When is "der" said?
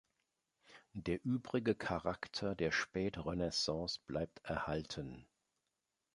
0.95-1.23, 2.55-2.71